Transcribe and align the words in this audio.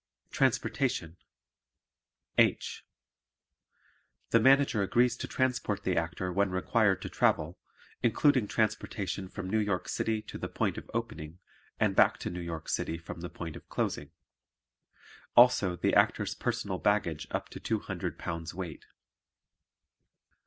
Transportation 0.31 1.15
H. 2.39 2.83
The 4.31 4.39
Manager 4.39 4.81
agrees 4.81 5.15
to 5.17 5.27
transport 5.27 5.83
the 5.83 5.95
Actor 5.95 6.33
when 6.33 6.49
required 6.49 7.03
to 7.03 7.09
travel, 7.09 7.59
including 8.01 8.47
transportation 8.47 9.29
from 9.29 9.47
New 9.47 9.59
York 9.59 9.87
City 9.87 10.19
to 10.23 10.39
the 10.39 10.49
point 10.49 10.79
of 10.79 10.89
opening 10.91 11.37
and 11.79 11.95
back 11.95 12.17
to 12.17 12.31
New 12.31 12.41
York 12.41 12.67
City 12.67 12.97
from 12.97 13.21
the 13.21 13.29
point 13.29 13.55
of 13.55 13.69
closing; 13.69 14.09
also 15.35 15.75
the 15.75 15.93
Actor's 15.93 16.33
personal 16.33 16.79
baggage 16.79 17.27
up 17.29 17.49
to 17.49 17.59
two 17.59 17.77
hundred 17.77 18.17
pounds 18.17 18.55
weight. 18.55 18.87